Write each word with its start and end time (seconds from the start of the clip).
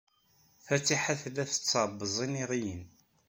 Fatiḥa 0.65 1.13
tella 1.21 1.43
tettabeẓ 1.51 2.15
iniɣiyen. 2.25 2.83